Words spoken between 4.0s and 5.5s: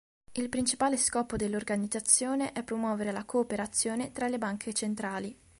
tra la banche centrali.